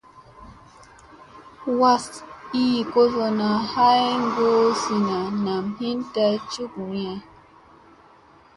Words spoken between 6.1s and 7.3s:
day cukniye.